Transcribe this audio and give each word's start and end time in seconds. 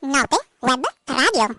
Note 0.00 0.38
Web 0.60 0.84
Radio. 1.04 1.56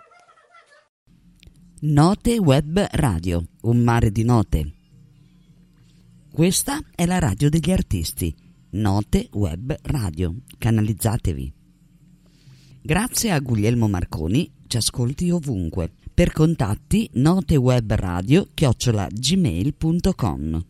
Note 1.82 2.38
Web 2.38 2.88
Radio, 2.92 3.46
un 3.64 3.84
mare 3.84 4.12
di 4.12 4.24
note. 4.24 4.74
Questa 6.32 6.80
è 6.96 7.06
la 7.06 7.20
radio 7.20 7.50
degli 7.50 7.72
artisti. 7.72 8.34
Note 8.70 9.28
Web 9.34 9.78
Radio. 9.82 10.36
Canalizzatevi. 10.58 11.54
Grazie 12.82 13.32
a 13.32 13.40
Guglielmo 13.40 13.90
Marconi, 13.90 14.50
ci 14.68 14.78
ascolti 14.78 15.30
ovunque. 15.32 15.92
Per 16.14 16.32
contatti 16.32 17.10
notewebradio 17.12 18.48
chiocciola 18.54 19.10
gmail.com 19.12 20.66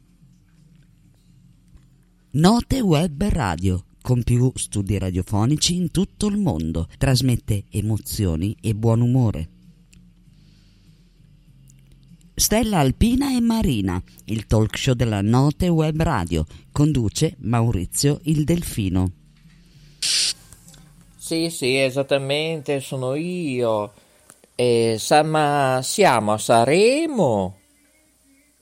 Note 2.37 2.81
Web 2.81 3.23
Radio, 3.29 3.85
con 4.01 4.21
più 4.21 4.51
studi 4.55 4.97
radiofonici 4.97 5.77
in 5.77 5.89
tutto 5.89 6.27
il 6.27 6.35
mondo, 6.35 6.89
trasmette 6.97 7.63
emozioni 7.71 8.57
e 8.59 8.75
buon 8.75 8.99
umore. 8.99 9.49
Stella 12.35 12.79
Alpina 12.79 13.33
e 13.33 13.39
Marina, 13.39 14.03
il 14.25 14.47
talk 14.47 14.77
show 14.77 14.95
della 14.95 15.21
Note 15.21 15.69
Web 15.69 16.01
Radio, 16.01 16.45
conduce 16.73 17.37
Maurizio 17.39 18.19
il 18.23 18.43
Delfino. 18.43 19.11
Sì, 21.15 21.49
sì, 21.49 21.77
esattamente, 21.77 22.81
sono 22.81 23.15
io. 23.15 23.93
E, 24.55 24.97
sa, 24.99 25.23
ma 25.23 25.79
siamo 25.81 26.33
a 26.33 26.37
Saremo? 26.37 27.57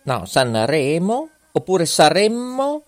No, 0.04 0.26
Sanremo? 0.26 1.30
Oppure 1.54 1.88
Saremmo? 1.88 2.84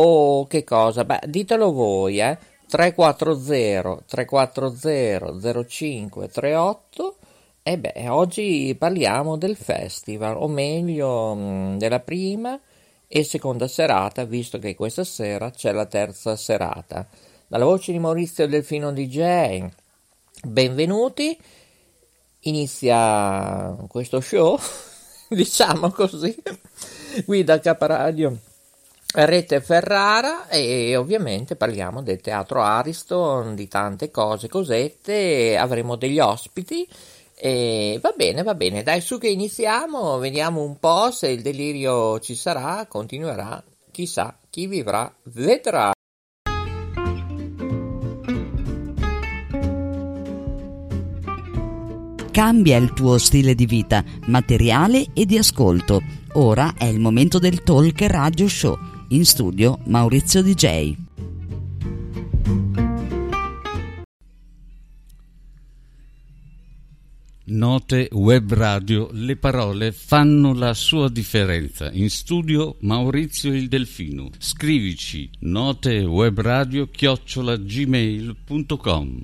O 0.00 0.46
che 0.46 0.62
cosa? 0.62 1.04
Beh, 1.04 1.22
ditelo 1.26 1.72
voi, 1.72 2.20
eh. 2.20 2.38
340 2.68 4.04
340 4.06 5.64
0538 5.66 7.16
e 7.62 7.78
beh, 7.78 8.08
oggi 8.08 8.76
parliamo 8.78 9.36
del 9.36 9.56
festival, 9.56 10.36
o 10.36 10.46
meglio 10.46 11.34
mh, 11.34 11.78
della 11.78 11.98
prima 11.98 12.60
e 13.08 13.24
seconda 13.24 13.66
serata, 13.66 14.24
visto 14.24 14.58
che 14.58 14.76
questa 14.76 15.02
sera 15.02 15.50
c'è 15.50 15.72
la 15.72 15.86
terza 15.86 16.36
serata. 16.36 17.08
Dalla 17.48 17.64
voce 17.64 17.90
di 17.90 17.98
Maurizio 17.98 18.46
Delfino 18.46 18.92
DJ, 18.92 19.66
benvenuti. 20.44 21.36
Inizia 22.42 23.76
questo 23.88 24.20
show, 24.20 24.58
diciamo 25.28 25.90
così, 25.90 26.40
qui 27.24 27.42
da 27.42 27.58
Caparadio 27.58 28.38
Rete 29.10 29.62
Ferrara 29.62 30.48
e 30.48 30.94
ovviamente 30.94 31.56
parliamo 31.56 32.02
del 32.02 32.20
teatro 32.20 32.60
Ariston, 32.60 33.54
di 33.54 33.66
tante 33.66 34.10
cose, 34.10 34.48
cosette, 34.48 35.56
avremo 35.56 35.96
degli 35.96 36.18
ospiti 36.18 36.86
e 37.34 37.98
va 38.02 38.12
bene, 38.14 38.42
va 38.42 38.54
bene, 38.54 38.82
dai 38.82 39.00
su 39.00 39.18
che 39.18 39.28
iniziamo, 39.28 40.18
vediamo 40.18 40.62
un 40.62 40.78
po' 40.78 41.10
se 41.10 41.28
il 41.28 41.40
delirio 41.40 42.20
ci 42.20 42.34
sarà, 42.34 42.84
continuerà, 42.86 43.64
chissà, 43.90 44.38
chi 44.50 44.66
vivrà 44.66 45.10
vedrà. 45.22 45.92
Cambia 52.30 52.76
il 52.76 52.92
tuo 52.92 53.16
stile 53.16 53.54
di 53.54 53.64
vita, 53.64 54.04
materiale 54.26 55.06
e 55.14 55.24
di 55.24 55.38
ascolto. 55.38 56.02
Ora 56.34 56.74
è 56.76 56.84
il 56.84 57.00
momento 57.00 57.38
del 57.38 57.62
Talk 57.62 58.02
Radio 58.02 58.46
Show. 58.46 58.96
In 59.10 59.24
studio 59.24 59.78
Maurizio 59.86 60.42
DJ. 60.42 60.94
Note 67.44 68.08
Web 68.12 68.52
Radio, 68.52 69.08
le 69.12 69.36
parole 69.36 69.92
fanno 69.92 70.52
la 70.52 70.74
sua 70.74 71.08
differenza. 71.08 71.90
In 71.90 72.10
studio 72.10 72.76
Maurizio 72.80 73.54
il 73.54 73.68
Delfino. 73.68 74.28
Scrivici 74.36 75.30
notewebradio 75.38 76.88
chiocciola 76.90 77.56
gmail.com 77.56 79.20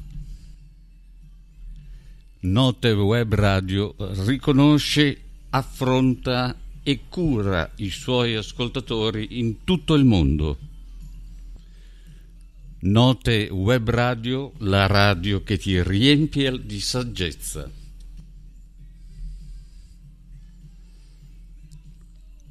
Note 2.40 2.90
Web 2.90 3.34
Radio 3.34 3.94
riconosce, 3.98 5.20
affronta 5.50 6.58
e 6.86 7.08
cura 7.08 7.72
i 7.76 7.88
suoi 7.88 8.36
ascoltatori 8.36 9.38
in 9.40 9.64
tutto 9.64 9.94
il 9.94 10.04
mondo. 10.04 10.58
Note 12.80 13.48
Web 13.50 13.88
Radio, 13.88 14.52
la 14.58 14.86
radio 14.86 15.42
che 15.42 15.56
ti 15.56 15.82
riempie 15.82 16.64
di 16.64 16.78
saggezza. 16.78 17.70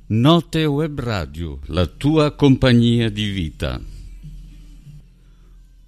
Note 0.07 0.65
Web 0.65 0.99
Radio, 0.99 1.59
la 1.67 1.85
tua 1.85 2.31
compagnia 2.31 3.09
di 3.09 3.29
vita. 3.29 3.79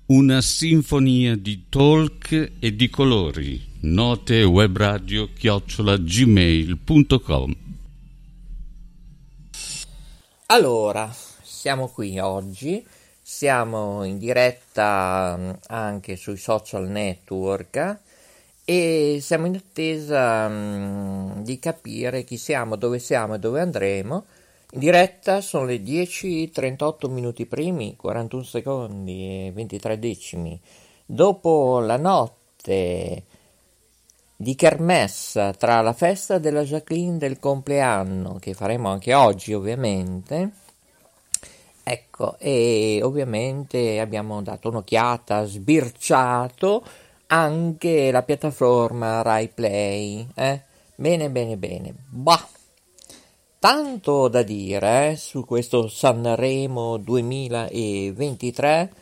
Una 0.05 0.41
sinfonia 0.41 1.35
di 1.35 1.63
talk 1.67 2.51
e 2.59 2.75
di 2.75 2.89
colori. 2.91 3.59
Note 3.81 4.43
Web 4.43 4.77
Radio 4.77 5.29
chiocciola 5.33 5.97
gmail.com 5.97 7.64
Allora, 10.49 11.11
siamo 11.41 11.87
qui 11.87 12.19
oggi, 12.19 12.85
siamo 13.19 14.03
in 14.03 14.19
diretta 14.19 15.35
mm, 15.35 15.49
anche 15.69 16.15
sui 16.15 16.37
social 16.37 16.87
network 16.87 17.97
e 18.63 19.17
siamo 19.21 19.47
in 19.47 19.55
attesa 19.55 20.45
um, 20.45 21.41
di 21.43 21.57
capire 21.57 22.23
chi 22.23 22.37
siamo, 22.37 22.75
dove 22.75 22.99
siamo 22.99 23.33
e 23.35 23.39
dove 23.39 23.59
andremo. 23.59 24.25
In 24.73 24.79
diretta 24.79 25.41
sono 25.41 25.65
le 25.65 25.77
10:38 25.81 27.09
minuti 27.09 27.47
primi, 27.47 27.95
41 27.95 28.43
secondi 28.43 29.47
e 29.47 29.51
23 29.51 29.97
decimi. 29.97 30.61
Dopo 31.05 31.79
la 31.79 31.97
notte 31.97 33.23
di 34.35 34.55
kermesse 34.55 35.53
tra 35.57 35.81
la 35.81 35.93
festa 35.93 36.37
della 36.37 36.63
Jacqueline 36.63 37.17
del 37.17 37.39
compleanno, 37.39 38.37
che 38.39 38.53
faremo 38.53 38.89
anche 38.89 39.13
oggi 39.13 39.53
ovviamente, 39.53 40.51
ecco, 41.83 42.35
e 42.39 42.99
ovviamente 43.03 43.99
abbiamo 43.99 44.41
dato 44.41 44.69
un'occhiata, 44.69 45.45
sbirciato 45.45 46.83
anche 47.27 48.11
la 48.11 48.23
piattaforma 48.23 49.21
Rai 49.21 49.47
Play, 49.49 50.27
eh? 50.35 50.61
Bene, 50.95 51.29
bene, 51.29 51.57
bene. 51.57 51.93
Bah! 52.09 52.47
Tanto 53.59 54.27
da 54.27 54.43
dire 54.43 55.11
eh, 55.11 55.15
su 55.15 55.43
questo 55.43 55.87
Sanremo 55.87 56.97
2023 56.97 58.93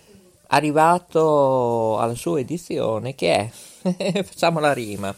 arrivato 0.47 1.97
alla 1.99 2.15
sua 2.15 2.39
edizione 2.39 3.13
che 3.13 3.35
è 3.35 3.49
facciamo 4.23 4.59
la 4.59 4.71
rima 4.71 5.13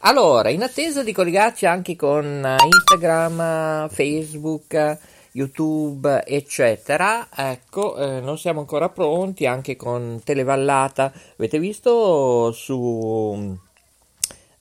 allora 0.00 0.48
in 0.48 0.62
attesa 0.62 1.02
di 1.02 1.12
collegarci 1.12 1.66
anche 1.66 1.96
con 1.96 2.24
Instagram 2.64 3.88
Facebook 3.88 4.98
YouTube 5.32 6.24
eccetera 6.24 7.28
ecco 7.34 7.96
eh, 7.96 8.20
non 8.20 8.36
siamo 8.38 8.60
ancora 8.60 8.88
pronti 8.88 9.46
anche 9.46 9.76
con 9.76 10.20
Televallata 10.24 11.12
avete 11.36 11.58
visto 11.58 12.52
su 12.52 13.56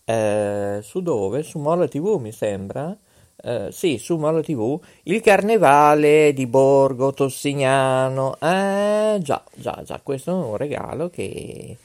eh, 0.06 0.80
su 0.81 1.01
dove? 1.01 1.44
su 1.44 1.60
Molla 1.60 1.88
TV 1.88 2.19
mi 2.19 2.31
sembra 2.31 2.98
eh, 3.44 3.69
sì, 3.72 3.98
su 3.98 4.18
Molla 4.18 4.42
TV, 4.42 4.80
il 5.04 5.19
carnevale 5.22 6.31
di 6.34 6.45
Borgo 6.45 7.12
Tossignano. 7.12 8.36
Eh, 8.39 9.18
già, 9.19 9.44
già, 9.56 9.81
già, 9.84 10.00
questo 10.04 10.31
è 10.31 10.34
un 10.34 10.57
regalo 10.57 11.10
che 11.10 11.75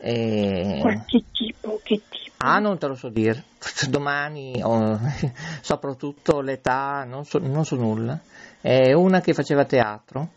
E... 0.00 0.78
Qualche 0.80 1.24
tipo, 1.32 1.80
che 1.82 2.02
tipo? 2.08 2.36
Ah, 2.38 2.60
non 2.60 2.78
te 2.78 2.86
lo 2.86 2.94
so 2.94 3.08
dire. 3.08 3.42
Domani, 3.90 4.60
oh, 4.62 4.98
soprattutto 5.60 6.40
l'età, 6.40 7.04
non 7.04 7.24
so, 7.24 7.38
non 7.38 7.64
so, 7.64 7.76
nulla. 7.76 8.18
È 8.60 8.92
una 8.92 9.20
che 9.20 9.34
faceva 9.34 9.64
teatro 9.64 10.28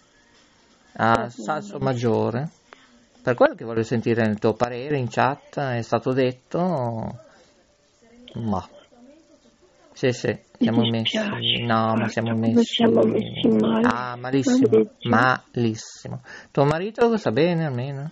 a 0.93 1.29
Salso 1.29 1.77
Maggiore. 1.79 2.49
Per 3.21 3.35
quello 3.35 3.53
che 3.53 3.63
voglio 3.63 3.83
sentire 3.83 4.25
il 4.25 4.39
tuo 4.39 4.53
parere 4.53 4.97
in 4.97 5.07
chat, 5.07 5.59
è 5.59 5.81
stato 5.83 6.11
detto. 6.11 7.19
Ma. 8.33 8.67
Sì, 9.93 10.11
sì, 10.11 10.35
siamo 10.57 10.81
messi. 10.89 11.17
No, 11.63 11.93
ma 11.93 12.07
siamo 12.07 12.33
messi. 12.35 12.63
Siamo 12.63 13.03
messi 13.03 13.47
male. 13.47 13.87
Ah, 13.87 14.15
malissimo. 14.15 14.87
Malissimo. 15.03 16.21
Tuo 16.49 16.65
marito 16.65 17.15
sta 17.17 17.31
bene 17.31 17.65
almeno? 17.65 18.11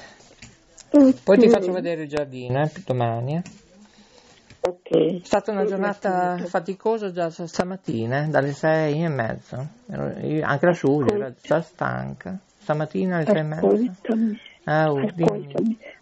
Poi 0.91 1.37
ti 1.37 1.49
faccio 1.49 1.71
vedere 1.71 2.03
il 2.03 2.09
giardino, 2.09 2.61
eh, 2.61 2.71
domani. 2.85 3.35
Eh. 3.35 3.41
Ok. 4.63 5.21
È 5.21 5.25
stata 5.25 5.51
una 5.51 5.63
giornata 5.65 6.37
faticosa 6.45 7.11
già 7.11 7.29
stamattina, 7.29 8.25
eh, 8.25 8.27
dalle 8.27 8.51
sei 8.51 9.01
e 9.01 9.07
mezza. 9.07 9.65
Anche 9.89 10.65
la 10.65 10.71
Giulia 10.71 11.15
era 11.15 11.33
già 11.41 11.61
stanca. 11.61 12.37
Stamattina 12.59 13.15
alle 13.15 13.25
sei 13.25 13.37
e 13.37 13.43
mezza. 13.43 13.67
Ascoltami. 13.67 14.39
Ah, 14.65 14.91
oh. 14.91 14.99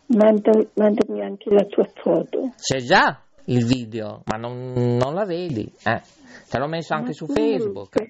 Mandami, 0.07 0.67
mandami 0.73 1.21
anche 1.21 1.49
la 1.51 1.63
tua 1.65 1.87
foto. 1.93 2.53
C'è 2.57 2.79
già 2.79 3.21
il 3.45 3.65
video, 3.65 4.23
ma 4.25 4.37
non, 4.37 4.73
non 4.73 5.13
la 5.13 5.23
vedi. 5.23 5.71
Eh. 5.83 6.01
Te 6.49 6.57
l'ho 6.57 6.67
messo 6.67 6.93
anche 6.95 7.09
ma 7.09 7.13
su 7.13 7.27
Facebook. 7.27 8.09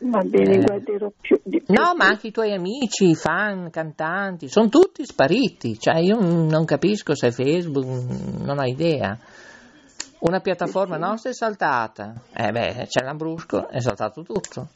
Va 0.00 0.22
bene, 0.22 0.54
eh, 0.54 0.60
guarderò 0.60 1.10
più, 1.20 1.40
di 1.42 1.62
più. 1.62 1.74
No, 1.74 1.94
ma 1.96 2.06
anche 2.06 2.28
i 2.28 2.30
tuoi 2.30 2.52
amici, 2.52 3.14
fan, 3.14 3.70
cantanti, 3.70 4.48
sono 4.48 4.68
tutti 4.68 5.04
spariti. 5.04 5.78
Cioè, 5.78 5.98
io 5.98 6.18
non 6.20 6.64
capisco 6.64 7.16
se 7.16 7.32
Facebook 7.32 7.84
non 8.38 8.58
ho 8.58 8.64
idea. 8.64 9.18
Una 10.20 10.40
piattaforma 10.40 10.96
nostra 10.96 11.30
è 11.30 11.34
saltata. 11.34 12.14
Eh 12.32 12.50
beh, 12.50 12.86
c'è 12.88 13.04
l'ambrusco, 13.04 13.68
è 13.68 13.80
saltato 13.80 14.22
tutto. 14.22 14.68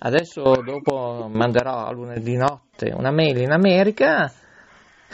Adesso 0.00 0.42
dopo 0.64 1.28
manderò 1.28 1.86
a 1.86 1.92
lunedì 1.92 2.36
notte 2.36 2.92
una 2.94 3.10
mail 3.10 3.38
in 3.38 3.50
America 3.50 4.30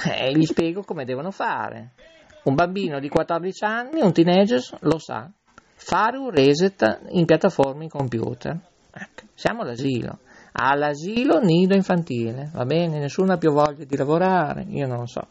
e 0.05 0.33
gli 0.33 0.45
spiego 0.45 0.83
come 0.83 1.05
devono 1.05 1.31
fare. 1.31 1.93
Un 2.45 2.55
bambino 2.55 3.01
di 3.01 3.09
14 3.09 3.65
anni, 3.65 4.03
un 4.03 4.13
teenager, 4.13 4.61
lo 4.81 4.99
sa. 4.99 5.31
Fare 5.75 6.19
un 6.19 6.31
reset 6.31 7.01
in 7.09 7.25
piattaforme 7.25 7.85
in 7.85 7.91
computer. 7.91 8.61
Ecco, 8.97 9.27
siamo 9.35 9.63
all'asilo. 9.63 10.19
All'asilo 10.53 11.41
nido 11.41 11.75
infantile, 11.75 12.51
va 12.55 12.65
bene? 12.65 13.01
Nessuno 13.01 13.33
ha 13.33 13.39
più 13.39 13.51
voglia 13.51 13.85
di 13.85 13.97
lavorare, 13.97 14.65
io 14.69 14.87
non 14.87 15.01
lo 15.01 15.07
so. 15.07 15.27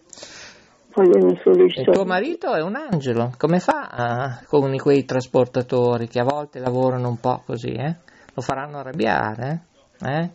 Il 0.96 1.90
tuo 1.92 2.04
marito 2.06 2.54
è 2.54 2.62
un 2.62 2.76
angelo, 2.76 3.32
come 3.38 3.60
fa 3.60 3.88
ah, 3.90 4.44
con 4.46 4.76
quei 4.78 5.06
trasportatori 5.06 6.08
che 6.08 6.20
a 6.20 6.24
volte 6.24 6.60
lavorano 6.60 7.08
un 7.08 7.20
po' 7.20 7.42
così, 7.46 7.72
eh? 7.72 7.96
Lo 8.34 8.42
faranno 8.42 8.80
arrabbiare, 8.80 9.66
eh? 10.02 10.30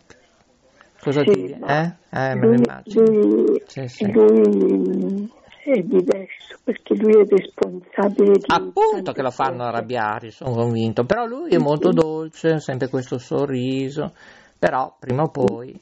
Cosa 0.99 1.21
Sì, 1.23 1.29
ti... 1.29 1.51
eh? 1.51 1.93
Eh, 2.09 2.35
me 2.35 2.47
lo 2.47 2.53
immagino. 2.53 3.05
lui- 3.05 3.63
Sì, 3.67 3.87
sì. 3.87 4.11
lui 4.11 5.29
è 5.71 5.81
diverso 5.81 6.57
perché 6.63 6.95
lui 6.95 7.21
è 7.21 7.25
responsabile 7.25 8.33
di 8.33 8.45
Appunto 8.47 9.11
che 9.11 9.21
lo 9.21 9.31
fanno 9.31 9.57
cose. 9.57 9.69
arrabbiare, 9.69 10.31
sono 10.31 10.51
convinto, 10.51 11.05
però 11.05 11.25
lui 11.25 11.51
è 11.51 11.57
molto 11.57 11.91
dolce, 11.91 12.59
sempre 12.59 12.89
questo 12.89 13.17
sorriso, 13.17 14.13
però 14.57 14.95
prima 14.99 15.23
o 15.23 15.29
poi... 15.29 15.79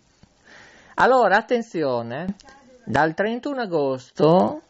Allora, 0.95 1.37
attenzione, 1.37 2.35
dal 2.83 3.13
31 3.13 3.61
agosto 3.61 4.61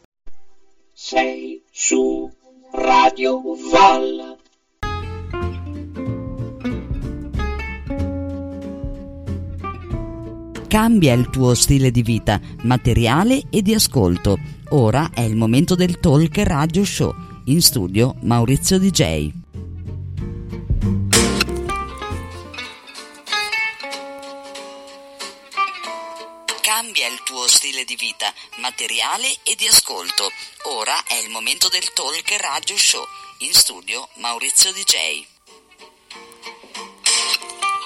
sei 0.92 1.64
su 1.72 2.30
Radio 2.72 3.42
Val. 3.72 4.27
Cambia 10.68 11.14
il 11.14 11.30
tuo 11.30 11.56
stile 11.56 11.92
di 11.92 12.02
vita, 12.02 12.42
materiale 12.64 13.44
e 13.50 13.62
di 13.62 13.74
ascolto. 13.74 14.38
Ora 14.72 15.12
è 15.14 15.22
il 15.22 15.38
momento 15.38 15.76
del 15.76 15.98
Talk 16.02 16.38
Radio 16.40 16.84
Show. 16.84 17.16
In 17.46 17.62
studio 17.62 18.16
Maurizio 18.24 18.78
DJ. 18.78 19.32
Cambia 26.62 27.08
il 27.08 27.24
tuo 27.24 27.48
stile 27.48 27.86
di 27.86 27.96
vita, 27.96 28.34
materiale 28.60 29.38
e 29.44 29.56
di 29.56 29.68
ascolto. 29.68 30.30
Ora 30.64 31.02
è 31.08 31.16
il 31.24 31.30
momento 31.30 31.70
del 31.70 31.94
Talk 31.94 32.36
Radio 32.42 32.76
Show. 32.76 33.06
In 33.40 33.54
studio 33.54 34.10
Maurizio 34.16 34.74
DJ. 34.74 35.36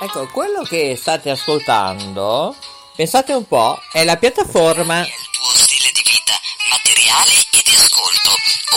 Ecco, 0.04 0.26
quello 0.30 0.64
che 0.64 0.96
state 0.96 1.30
ascoltando, 1.30 2.56
pensate 2.96 3.34
un 3.34 3.48
po', 3.48 3.80
è 3.92 4.04
la 4.04 4.18
piattaforma... 4.18 5.00
il 5.00 5.30
tuo 5.32 5.50
stile 5.56 5.92
di 5.94 6.02
vita, 6.04 6.34
materiale 6.70 7.32
e 7.32 7.62
di 7.64 7.76
ascolto. 7.76 8.30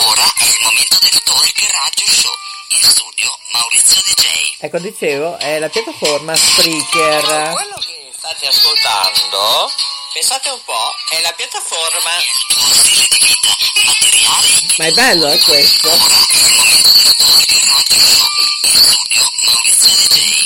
Ora 0.08 0.24
è 0.36 0.44
il 0.44 0.58
momento 0.62 0.98
del 1.00 1.22
Talk 1.22 1.70
Radio 1.70 2.12
Show. 2.12 2.32
In 2.68 2.88
studio 2.88 3.30
Maurizio 3.52 4.00
DJ. 4.02 4.56
Ecco, 4.58 4.78
dicevo, 4.78 5.38
è 5.38 5.58
la 5.58 5.68
piattaforma 5.68 6.34
Spreaker. 6.34 7.52
Quello 7.52 7.76
che 7.76 8.12
state 8.16 8.46
ascoltando, 8.46 9.70
pensate 10.14 10.48
un 10.48 10.60
po', 10.64 10.94
è 11.10 11.20
la 11.22 11.32
piattaforma... 11.36 12.10
Ma 14.78 14.86
è 14.86 14.92
bello, 14.92 15.26
è 15.26 15.38
questo? 15.40 15.90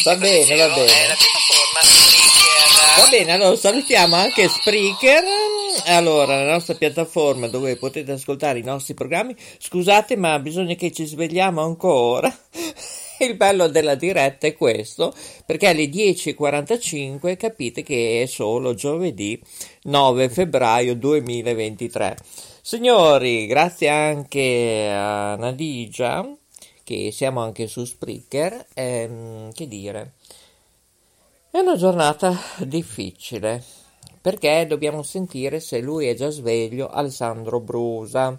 Va 0.05 0.17
bene, 0.17 0.57
va 0.57 0.69
bene. 0.75 1.17
Va 2.97 3.09
bene, 3.11 3.33
allora 3.33 3.57
salutiamo 3.57 4.17
anche 4.17 4.49
Spreaker. 4.49 5.25
Allora, 5.85 6.43
la 6.43 6.53
nostra 6.53 6.75
piattaforma 6.75 7.47
dove 7.47 7.77
potete 7.77 8.13
ascoltare 8.13 8.61
i 8.61 8.65
nostri 8.65 8.95
programmi. 8.95 9.37
Scusate, 9.59 10.17
ma 10.17 10.39
bisogna 10.39 10.75
che 10.77 10.91
ci 10.93 11.05
svegliamo 11.05 11.63
ancora. 11.63 12.35
Il 13.21 13.37
bello 13.37 13.67
della 13.67 13.97
diretta 13.97 14.47
è 14.47 14.55
questo, 14.55 15.13
perché 15.45 15.69
alle 15.69 15.87
10.45 15.87 17.37
capite 17.37 17.83
che 17.83 18.23
è 18.23 18.27
solo 18.27 18.75
giovedì 18.75 19.41
9 19.83 20.29
febbraio 20.29 20.95
2023. 20.95 22.17
Signori, 22.63 23.47
grazie 23.47 23.89
anche 23.89 24.89
a 24.93 25.35
Nadigia, 25.35 26.29
che 26.85 27.11
siamo 27.11 27.41
anche 27.41 27.67
su 27.67 27.85
Spreaker, 27.85 28.67
ehm, 28.75 29.53
che 29.53 29.67
dire, 29.67 30.13
è 31.51 31.59
una 31.59 31.77
giornata 31.77 32.39
difficile, 32.59 33.65
perché 34.21 34.65
dobbiamo 34.69 35.03
sentire 35.03 35.59
se 35.59 35.81
lui 35.81 36.07
è 36.07 36.15
già 36.15 36.31
sveglio, 36.31 36.89
Alessandro 36.89 37.59
Brusa, 37.59 38.39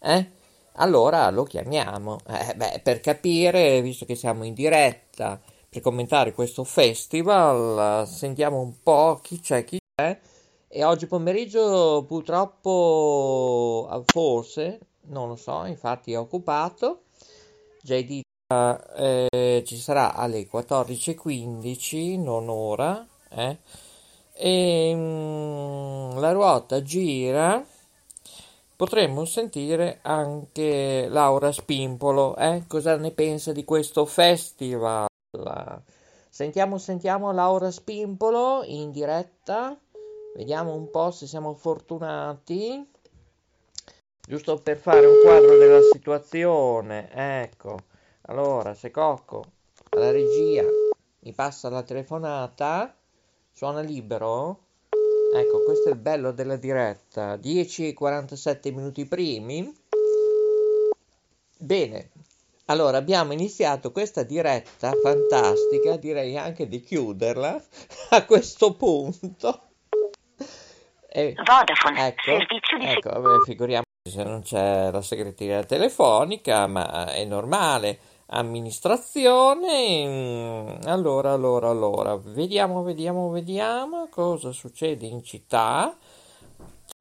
eh? 0.00 0.33
Allora 0.76 1.30
lo 1.30 1.44
chiamiamo, 1.44 2.18
eh, 2.26 2.54
beh, 2.56 2.80
per 2.82 2.98
capire, 3.00 3.80
visto 3.80 4.04
che 4.06 4.16
siamo 4.16 4.42
in 4.44 4.54
diretta, 4.54 5.40
per 5.68 5.80
commentare 5.80 6.32
questo 6.32 6.64
festival, 6.64 8.06
sentiamo 8.08 8.60
un 8.60 8.80
po' 8.82 9.20
chi 9.22 9.38
c'è, 9.38 9.62
chi 9.64 9.78
c'è, 9.94 10.18
e 10.66 10.84
oggi 10.84 11.06
pomeriggio 11.06 12.04
purtroppo, 12.08 13.88
forse, 14.06 14.80
non 15.02 15.28
lo 15.28 15.36
so, 15.36 15.64
infatti 15.64 16.12
è 16.12 16.18
occupato, 16.18 17.02
JD 17.82 18.22
eh, 18.90 19.62
ci 19.64 19.76
sarà 19.76 20.14
alle 20.14 20.48
14.15, 20.48 22.20
non 22.20 22.48
ora, 22.48 23.06
eh, 23.30 23.58
e 24.32 24.92
mm, 24.94 26.18
la 26.18 26.32
ruota 26.32 26.82
gira, 26.82 27.64
potremmo 28.76 29.24
sentire 29.24 29.98
anche 30.02 31.06
Laura 31.08 31.52
Spimpolo, 31.52 32.36
eh, 32.36 32.64
cosa 32.66 32.96
ne 32.96 33.10
pensa 33.10 33.52
di 33.52 33.64
questo 33.64 34.04
festival? 34.04 35.06
Sentiamo, 36.28 36.78
sentiamo 36.78 37.32
Laura 37.32 37.70
Spimpolo 37.70 38.62
in 38.64 38.90
diretta. 38.90 39.78
Vediamo 40.34 40.74
un 40.74 40.90
po' 40.90 41.12
se 41.12 41.26
siamo 41.26 41.54
fortunati. 41.54 42.90
Giusto 44.26 44.58
per 44.58 44.76
fare 44.78 45.06
un 45.06 45.20
quadro 45.22 45.56
della 45.58 45.80
situazione. 45.92 47.08
Ecco. 47.12 47.78
Allora, 48.22 48.74
se 48.74 48.90
Cocco 48.90 49.44
alla 49.90 50.10
regia 50.10 50.64
mi 51.20 51.32
passa 51.32 51.68
la 51.68 51.82
telefonata, 51.82 52.96
suona 53.52 53.80
libero. 53.80 54.63
Ecco, 55.36 55.64
questo 55.64 55.88
è 55.88 55.92
il 55.92 55.98
bello 55.98 56.30
della 56.30 56.54
diretta. 56.54 57.34
10 57.34 57.88
e 57.88 57.92
47 57.92 58.70
minuti 58.70 59.04
primi. 59.04 59.68
Bene. 61.58 62.10
Allora, 62.66 62.98
abbiamo 62.98 63.32
iniziato 63.32 63.90
questa 63.90 64.22
diretta 64.22 64.92
fantastica, 65.02 65.96
direi 65.96 66.38
anche 66.38 66.68
di 66.68 66.80
chiuderla 66.80 67.60
a 68.10 68.24
questo 68.24 68.74
punto. 68.74 69.62
E- 71.08 71.34
Vodafone, 71.34 72.06
ecco, 72.06 72.22
servizio 72.22 72.78
di 72.78 72.86
ecco, 72.86 73.40
figuriamoci 73.44 73.82
se 74.08 74.22
non 74.22 74.42
c'è 74.42 74.90
la 74.92 75.02
segreteria 75.02 75.64
telefonica, 75.64 76.68
ma 76.68 77.10
è 77.10 77.24
normale. 77.24 77.98
Amministrazione. 78.26 80.06
mm, 80.06 80.68
Allora, 80.86 81.32
allora, 81.32 81.68
allora, 81.68 82.16
vediamo, 82.16 82.82
vediamo, 82.82 83.28
vediamo 83.30 84.08
cosa 84.10 84.50
succede 84.52 85.06
in 85.06 85.22
città. 85.22 85.96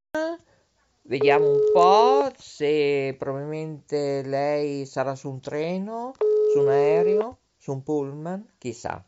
Vediamo 1.02 1.50
un 1.50 1.60
po' 1.72 2.30
se 2.38 3.14
probabilmente 3.18 4.22
lei 4.22 4.86
sarà 4.86 5.14
su 5.14 5.28
un 5.28 5.40
treno, 5.40 6.12
su 6.52 6.60
un 6.60 6.68
aereo, 6.68 7.38
su 7.56 7.72
un 7.72 7.82
pullman, 7.82 8.54
chissà. 8.58 9.04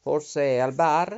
Forse 0.00 0.60
al 0.60 0.72
bar? 0.72 1.16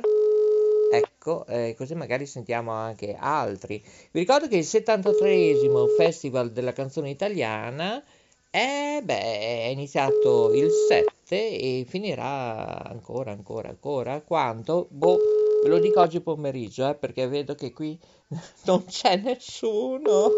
Ecco, 0.91 1.45
eh, 1.45 1.73
così 1.77 1.95
magari 1.95 2.25
sentiamo 2.25 2.71
anche 2.71 3.15
altri. 3.17 3.81
Vi 4.11 4.19
ricordo 4.19 4.47
che 4.47 4.57
il 4.57 4.63
73esimo 4.63 5.87
Festival 5.95 6.51
della 6.51 6.73
canzone 6.73 7.09
italiana 7.09 8.03
è, 8.49 9.01
beh, 9.03 9.39
è 9.39 9.67
iniziato 9.71 10.53
il 10.53 10.69
7 10.69 11.17
dirette 11.29 11.57
e 11.59 11.85
finirà 11.87 12.83
ancora, 12.83 13.31
ancora, 13.31 13.69
ancora. 13.69 14.21
Quanto? 14.21 14.87
Boh, 14.89 15.17
ve 15.63 15.69
lo 15.69 15.79
dico 15.79 16.01
oggi 16.01 16.19
pomeriggio, 16.19 16.89
eh, 16.89 16.95
perché 16.95 17.27
vedo 17.27 17.55
che 17.55 17.71
qui 17.71 17.97
non 18.65 18.85
c'è 18.85 19.17
nessuno. 19.17 20.31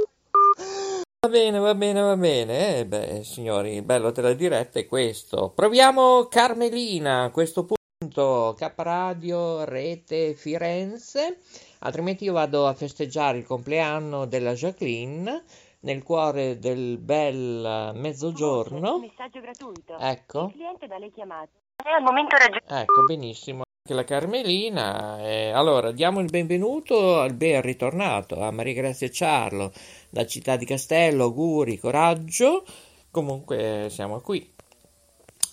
Va 1.23 1.29
bene, 1.29 1.59
va 1.59 1.75
bene, 1.75 2.01
va 2.01 2.17
bene. 2.17 2.79
Eh, 2.79 2.85
beh, 2.85 3.23
signori, 3.23 3.75
il 3.75 3.83
bello 3.83 4.11
della 4.11 4.33
diretta 4.33 4.79
è 4.79 4.85
questo. 4.85 5.51
Proviamo 5.53 6.25
Carmelina 6.25 7.23
a 7.23 7.29
questo 7.29 7.65
punto, 7.65 8.55
Caparadio, 8.57 9.63
Rete, 9.63 10.33
Firenze. 10.33 11.37
Altrimenti 11.79 12.25
io 12.25 12.33
vado 12.33 12.67
a 12.67 12.73
festeggiare 12.73 13.37
il 13.37 13.45
compleanno 13.45 14.25
della 14.25 14.53
Jacqueline 14.53 15.43
nel 15.81 16.03
cuore 16.03 16.59
del 16.59 16.97
bel 16.97 17.91
mezzogiorno. 17.95 18.99
Messaggio 18.99 19.39
gratuito. 19.39 19.97
Ecco. 19.97 20.47
Il 20.47 20.53
cliente 20.53 20.87
da 20.87 20.97
lei 20.97 21.11
chiamato. 21.11 21.59
È 21.75 21.89
al 21.89 22.03
momento 22.03 22.35
raggiunto. 22.35 22.73
Ecco, 22.73 23.03
benissimo. 23.05 23.63
Anche 23.83 23.95
la 23.95 24.03
Carmelina. 24.03 25.19
Eh, 25.21 25.51
allora, 25.51 25.91
diamo 25.91 26.19
il 26.19 26.29
benvenuto 26.29 27.19
al 27.19 27.33
ben 27.33 27.61
ritornato 27.61 28.41
a 28.41 28.51
Maria 28.51 28.73
Grazia 28.73 29.09
Ciarlo 29.09 29.71
da 30.09 30.25
Città 30.25 30.55
di 30.55 30.65
Castello. 30.65 31.23
Auguri, 31.23 31.77
coraggio. 31.77 32.63
Comunque, 33.09 33.87
siamo 33.89 34.21
qui. 34.21 34.53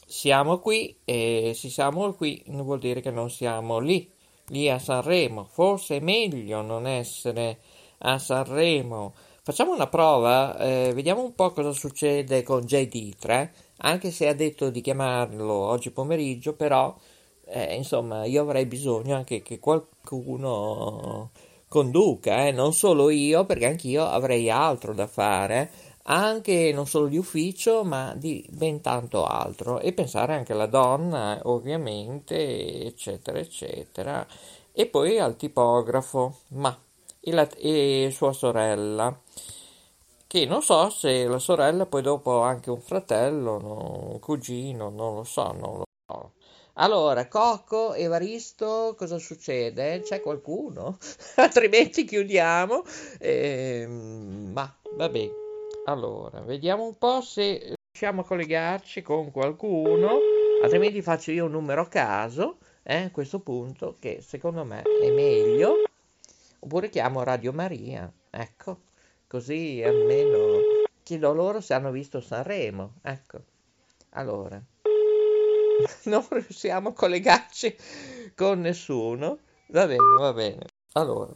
Siamo 0.06 0.58
qui 0.58 1.00
e 1.04 1.52
se 1.54 1.68
siamo 1.68 2.14
qui 2.14 2.42
non 2.46 2.64
vuol 2.64 2.78
dire 2.78 3.02
che 3.02 3.10
non 3.10 3.28
siamo 3.28 3.78
lì, 3.78 4.10
lì 4.46 4.70
a 4.70 4.78
Sanremo. 4.78 5.44
Forse 5.44 5.98
è 5.98 6.00
meglio 6.00 6.62
non 6.62 6.86
essere 6.86 7.58
a 7.98 8.18
Sanremo. 8.18 9.14
Facciamo 9.48 9.72
una 9.72 9.86
prova, 9.86 10.58
eh, 10.58 10.92
vediamo 10.92 11.22
un 11.22 11.34
po' 11.34 11.52
cosa 11.52 11.72
succede 11.72 12.42
con 12.42 12.64
JD3, 12.64 13.48
anche 13.78 14.10
se 14.10 14.28
ha 14.28 14.34
detto 14.34 14.68
di 14.68 14.82
chiamarlo 14.82 15.50
oggi 15.50 15.90
pomeriggio, 15.90 16.52
però 16.52 16.94
eh, 17.46 17.74
insomma 17.74 18.26
io 18.26 18.42
avrei 18.42 18.66
bisogno 18.66 19.16
anche 19.16 19.40
che 19.40 19.58
qualcuno 19.58 21.30
conduca, 21.66 22.46
eh, 22.46 22.52
non 22.52 22.74
solo 22.74 23.08
io, 23.08 23.46
perché 23.46 23.64
anch'io 23.64 24.04
avrei 24.04 24.50
altro 24.50 24.92
da 24.92 25.06
fare, 25.06 25.70
anche 26.02 26.70
non 26.74 26.86
solo 26.86 27.06
di 27.06 27.16
ufficio, 27.16 27.84
ma 27.84 28.12
di 28.14 28.46
ben 28.50 28.82
tanto 28.82 29.24
altro, 29.24 29.80
e 29.80 29.94
pensare 29.94 30.34
anche 30.34 30.52
alla 30.52 30.66
donna, 30.66 31.40
ovviamente, 31.44 32.84
eccetera, 32.84 33.38
eccetera, 33.38 34.26
e 34.72 34.84
poi 34.84 35.18
al 35.18 35.36
tipografo, 35.36 36.40
ma 36.48 36.78
e, 37.28 37.32
la, 37.32 37.48
e 37.56 38.10
sua 38.12 38.32
sorella 38.32 39.16
che 40.28 40.44
non 40.44 40.60
so 40.62 40.90
se 40.90 41.24
la 41.26 41.38
sorella 41.38 41.86
poi 41.86 42.02
dopo 42.02 42.42
ha 42.42 42.48
anche 42.48 42.68
un 42.70 42.82
fratello, 42.82 43.58
no, 43.58 44.10
un 44.12 44.18
cugino, 44.18 44.90
non 44.90 45.14
lo 45.14 45.24
so, 45.24 45.52
non 45.52 45.78
lo 45.78 45.84
so. 46.06 46.32
Allora, 46.74 47.26
Cocco, 47.28 47.94
Evaristo, 47.94 48.94
cosa 48.96 49.18
succede? 49.18 50.00
C'è 50.02 50.20
qualcuno? 50.20 50.98
Altrimenti 51.36 52.04
chiudiamo. 52.04 52.84
Eh, 53.18 53.86
ma 53.88 54.72
vabbè. 54.96 55.30
Allora, 55.86 56.40
vediamo 56.40 56.84
un 56.84 56.98
po' 56.98 57.22
se 57.22 57.74
riusciamo 57.90 58.20
a 58.20 58.24
collegarci 58.24 59.00
con 59.00 59.30
qualcuno. 59.32 60.18
Altrimenti 60.62 61.00
faccio 61.00 61.30
io 61.30 61.46
un 61.46 61.52
numero 61.52 61.80
a 61.80 61.88
caso, 61.88 62.58
eh, 62.82 63.04
a 63.04 63.10
questo 63.10 63.40
punto, 63.40 63.96
che 63.98 64.20
secondo 64.20 64.62
me 64.64 64.82
è 64.82 65.10
meglio. 65.10 65.84
Oppure 66.60 66.88
chiamo 66.88 67.22
Radio 67.22 67.52
Maria, 67.52 68.12
ecco, 68.30 68.80
così 69.26 69.82
almeno 69.84 70.60
chiedo 71.02 71.32
loro 71.32 71.60
se 71.60 71.72
hanno 71.74 71.90
visto 71.90 72.20
Sanremo, 72.20 72.94
ecco. 73.02 73.38
Allora, 74.10 74.60
non 76.04 76.26
riusciamo 76.28 76.90
a 76.90 76.92
collegarci 76.92 77.76
con 78.34 78.60
nessuno. 78.60 79.38
Va 79.68 79.86
bene, 79.86 80.16
va 80.18 80.32
bene. 80.32 80.66
Allora, 80.92 81.34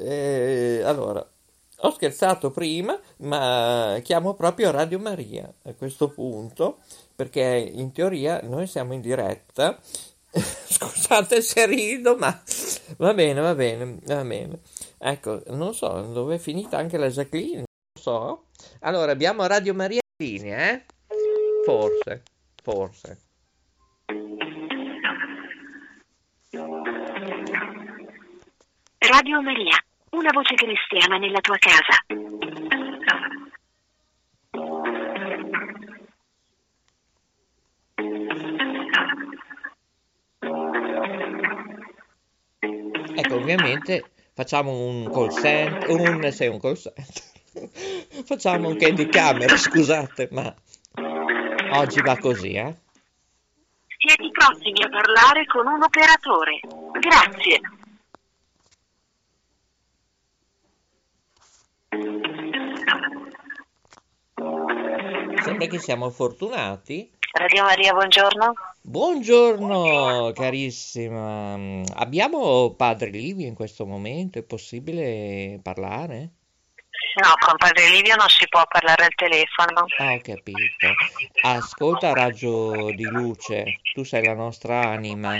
eh, 0.00 0.82
allora, 0.84 1.26
ho 1.78 1.90
scherzato 1.90 2.50
prima, 2.50 2.98
ma 3.18 3.98
chiamo 4.02 4.34
proprio 4.34 4.70
Radio 4.70 4.98
Maria 4.98 5.52
a 5.64 5.74
questo 5.74 6.08
punto, 6.08 6.78
perché 7.14 7.42
in 7.42 7.92
teoria 7.92 8.40
noi 8.42 8.66
siamo 8.66 8.92
in 8.92 9.00
diretta 9.00 9.78
Scusate 10.68 11.40
se 11.40 11.66
rido, 11.66 12.16
ma 12.16 12.42
va 12.98 13.14
bene, 13.14 13.40
va 13.40 13.54
bene, 13.54 13.98
va 14.04 14.24
bene. 14.24 14.60
Ecco, 14.98 15.42
non 15.48 15.74
so 15.74 15.88
dove 16.12 16.36
è 16.36 16.38
finita 16.38 16.76
anche 16.76 16.96
la 16.96 17.08
Jacqueline, 17.08 17.64
non 17.64 17.64
so. 18.00 18.46
Allora, 18.80 19.12
abbiamo 19.12 19.46
Radio 19.46 19.74
Maria 19.74 20.00
in 20.16 20.26
linea, 20.26 20.70
eh? 20.72 20.84
Forse, 21.64 22.22
forse. 22.62 23.18
Radio 28.98 29.42
Maria, 29.42 29.76
una 30.10 30.30
voce 30.32 30.54
cristiana 30.54 31.18
nella 31.18 31.40
tua 31.40 31.56
casa. 31.58 32.83
Ovviamente 43.44 44.10
facciamo 44.32 44.72
un 44.72 45.10
call 45.12 45.28
center, 45.28 45.90
un, 45.90 46.32
sei 46.32 46.48
un 46.48 46.58
call 46.58 46.74
center. 46.74 47.04
facciamo 48.24 48.68
un 48.68 48.76
candy 48.76 49.06
camera, 49.06 49.56
scusate, 49.56 50.28
ma 50.32 50.52
oggi 51.72 52.00
va 52.00 52.16
così, 52.16 52.54
eh? 52.54 52.74
Siete 53.96 54.30
prossimi 54.30 54.82
a 54.82 54.88
parlare 54.88 55.46
con 55.46 55.66
un 55.66 55.82
operatore. 55.82 56.60
Grazie. 57.00 57.60
Sembra 65.42 65.66
che 65.66 65.78
siamo 65.78 66.10
fortunati. 66.10 67.10
Radio 67.32 67.62
Maria, 67.62 67.92
buongiorno. 67.92 68.73
Buongiorno 68.86 70.32
carissima. 70.34 71.54
Abbiamo 71.94 72.74
padre 72.74 73.08
Livio 73.08 73.46
in 73.46 73.54
questo 73.54 73.86
momento? 73.86 74.38
È 74.38 74.42
possibile 74.42 75.58
parlare? 75.62 76.16
No, 77.16 77.32
con 77.38 77.56
padre 77.56 77.88
Livio 77.88 78.14
non 78.14 78.28
si 78.28 78.46
può 78.46 78.62
parlare 78.68 79.04
al 79.04 79.14
telefono. 79.14 79.86
Ah, 79.96 80.12
ho 80.12 80.20
capito. 80.20 80.92
Ascolta, 81.40 82.12
raggio 82.12 82.92
di 82.94 83.04
luce, 83.04 83.80
tu 83.94 84.04
sei 84.04 84.22
la 84.22 84.34
nostra 84.34 84.82
anima, 84.82 85.34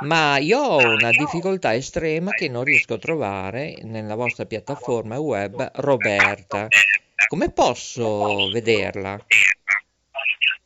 ma 0.00 0.38
io 0.38 0.58
ho 0.58 0.94
una 0.94 1.10
difficoltà 1.10 1.74
estrema 1.74 2.30
che 2.30 2.48
non 2.48 2.64
riesco 2.64 2.94
a 2.94 2.98
trovare 2.98 3.76
nella 3.82 4.14
vostra 4.14 4.46
piattaforma 4.46 5.18
web 5.18 5.70
Roberta. 5.74 6.66
Come 7.28 7.52
posso 7.52 8.50
vederla? 8.50 9.22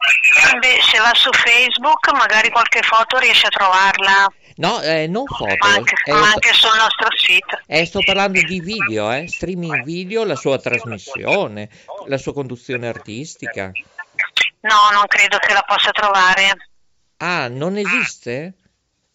Se 0.01 0.99
va 0.99 1.11
su 1.15 1.31
Facebook 1.33 2.13
magari 2.13 2.51
qualche 2.51 2.83
foto 2.83 3.19
riesce 3.19 3.47
a 3.47 3.51
trovarla. 3.51 4.33
No, 4.57 4.81
eh, 4.81 5.07
non 5.07 5.25
foto. 5.27 5.55
Ma 5.61 5.75
anche, 5.75 5.95
eh, 6.05 6.13
ma 6.13 6.33
anche 6.33 6.53
sul 6.53 6.77
nostro 6.77 7.09
sito. 7.17 7.59
eh, 7.67 7.85
sto 7.87 8.01
parlando 8.05 8.41
di 8.41 8.61
video, 8.61 9.11
eh, 9.13 9.27
streaming 9.29 9.85
video, 9.85 10.25
la 10.25 10.37
sua 10.37 10.59
trasmissione, 10.59 11.69
la 12.07 12.19
sua 12.19 12.33
conduzione 12.33 12.89
artistica. 12.89 13.71
No, 14.63 14.91
non 14.93 15.07
credo 15.07 15.39
che 15.39 15.53
la 15.53 15.65
possa 15.67 15.91
trovare. 15.91 16.57
Ah, 17.19 17.49
non 17.49 17.77
esiste? 17.77 18.55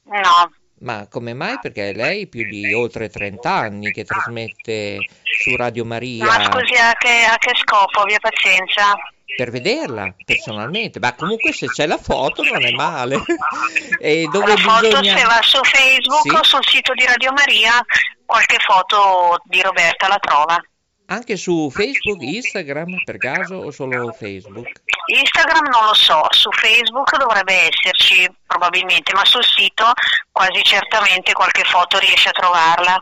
No. 0.03 0.51
Ma 0.79 1.07
come 1.09 1.33
mai? 1.33 1.57
Perché 1.59 1.93
lei 1.93 2.27
più 2.27 2.43
di 2.47 2.73
oltre 2.73 3.09
30 3.09 3.51
anni 3.51 3.91
che 3.91 4.03
trasmette 4.03 4.97
su 5.23 5.55
Radio 5.55 5.85
Maria 5.85 6.25
Ma 6.25 6.43
scusi, 6.43 6.75
a 6.75 6.93
che, 6.93 7.25
a 7.25 7.37
che 7.37 7.51
scopo? 7.55 8.01
Abbia 8.01 8.19
pazienza. 8.19 8.93
Per 9.35 9.51
vederla 9.51 10.13
personalmente. 10.25 10.99
Ma 10.99 11.13
comunque 11.13 11.51
se 11.51 11.67
c'è 11.67 11.85
la 11.85 11.97
foto 11.97 12.43
non 12.43 12.63
è 12.63 12.71
male. 12.71 13.21
e 13.99 14.27
dove 14.31 14.47
la 14.47 14.57
foto 14.57 14.87
bisogna... 14.87 15.17
se 15.17 15.23
va 15.25 15.39
su 15.41 15.59
Facebook 15.63 16.21
Sì. 16.21 16.29
o 16.29 16.43
sul 16.43 16.65
sito 16.65 16.93
di 16.93 17.05
Radio 17.05 17.31
Maria, 17.33 17.83
qualche 18.25 18.57
foto 18.59 19.41
di 19.43 19.61
Roberta 19.61 20.07
la 20.07 20.19
trova. 20.19 20.57
Anche 21.07 21.37
su 21.37 21.69
Facebook, 21.69 22.19
Instagram 22.19 23.03
per 23.03 23.17
caso 23.17 23.55
o 23.57 23.71
solo 23.71 24.11
Facebook? 24.11 24.81
Instagram 25.05 25.69
non 25.69 25.85
lo 25.85 25.93
so, 25.93 26.25
su 26.31 26.49
Facebook 26.51 27.15
dovrebbe 27.17 27.69
esserci 27.69 28.27
probabilmente, 28.47 29.13
ma 29.13 29.23
sul 29.23 29.45
sito 29.45 29.91
quasi 30.31 30.63
certamente 30.63 31.31
qualche 31.33 31.63
foto 31.63 31.99
riesce 31.99 32.29
a 32.29 32.31
trovarla. 32.31 32.99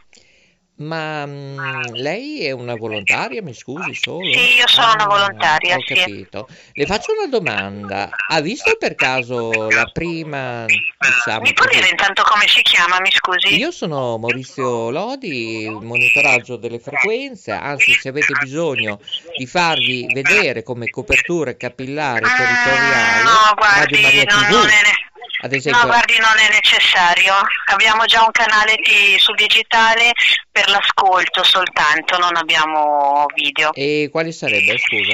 Ma 0.75 1.23
mm, 1.25 1.83
lei 1.97 2.45
è 2.45 2.51
una 2.51 2.73
volontaria, 2.75 3.43
mi 3.43 3.53
scusi 3.53 3.93
solo? 3.93 4.31
Sì, 4.33 4.55
io 4.57 4.67
sono 4.67 4.91
una 4.93 5.03
Ah, 5.03 5.07
volontaria, 5.07 5.77
Ho 5.77 5.83
sì. 5.85 5.93
capito. 5.93 6.47
Le 6.73 6.85
faccio 6.87 7.11
una 7.11 7.27
domanda. 7.27 8.09
Ha 8.29 8.41
visto 8.41 8.75
per 8.79 8.95
caso 8.95 9.69
la 9.69 9.85
prima, 9.85 10.65
diciamo 10.65 11.41
Mi 11.41 11.53
può 11.53 11.67
dire 11.67 11.87
intanto 11.89 12.23
come 12.23 12.47
si 12.47 12.63
chiama, 12.63 12.99
mi 13.01 13.11
scusi? 13.11 13.55
Io 13.55 13.69
sono 13.69 14.17
Maurizio 14.17 14.89
Lodi, 14.89 15.77
monitoraggio 15.79 16.55
delle 16.55 16.79
frequenze, 16.79 17.51
anzi 17.51 17.93
se 17.93 18.09
avete 18.09 18.33
bisogno 18.39 18.99
di 19.37 19.45
farvi 19.45 20.07
vedere 20.11 20.63
come 20.63 20.89
copertura 20.89 21.55
capillare 21.55 22.25
territoriale, 22.25 23.21
Mm, 23.21 23.25
No, 23.25 23.53
guardi, 23.55 23.95
Radio 23.95 24.01
Maria 24.01 24.23
non, 24.23 24.43
TV, 24.43 24.51
non 24.53 24.67
è 24.67 25.02
ad 25.43 25.51
no, 25.51 25.57
esempio, 25.57 25.85
guardi, 25.87 26.17
non 26.19 26.37
è 26.39 26.49
necessario. 26.49 27.33
Abbiamo 27.65 28.05
già 28.05 28.23
un 28.23 28.31
canale 28.31 28.75
di- 28.75 29.19
sul 29.19 29.35
digitale 29.35 30.13
per 30.49 30.69
l'ascolto 30.69 31.43
soltanto, 31.43 32.17
non 32.17 32.35
abbiamo 32.37 33.25
video. 33.35 33.73
e 33.73 34.07
quale 34.11 34.31
sarebbe, 34.31 34.77
scusa? 34.77 35.13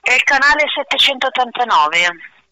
È 0.00 0.12
il 0.14 0.22
canale 0.24 0.64
789. 0.74 2.06